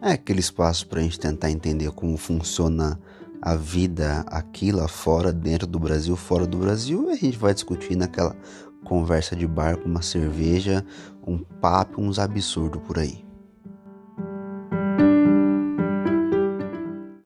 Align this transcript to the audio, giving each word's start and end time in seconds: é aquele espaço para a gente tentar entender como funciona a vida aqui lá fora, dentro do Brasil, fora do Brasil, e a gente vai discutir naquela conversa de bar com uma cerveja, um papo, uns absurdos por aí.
é 0.00 0.12
aquele 0.12 0.40
espaço 0.40 0.86
para 0.86 1.00
a 1.00 1.02
gente 1.02 1.18
tentar 1.18 1.50
entender 1.50 1.90
como 1.90 2.16
funciona 2.16 2.98
a 3.40 3.54
vida 3.54 4.24
aqui 4.28 4.72
lá 4.72 4.88
fora, 4.88 5.32
dentro 5.32 5.66
do 5.66 5.78
Brasil, 5.78 6.16
fora 6.16 6.46
do 6.46 6.58
Brasil, 6.58 7.08
e 7.08 7.12
a 7.12 7.16
gente 7.16 7.38
vai 7.38 7.54
discutir 7.54 7.96
naquela 7.96 8.36
conversa 8.84 9.36
de 9.36 9.46
bar 9.46 9.76
com 9.76 9.88
uma 9.88 10.02
cerveja, 10.02 10.84
um 11.26 11.38
papo, 11.38 12.00
uns 12.00 12.18
absurdos 12.18 12.82
por 12.82 12.98
aí. 12.98 13.27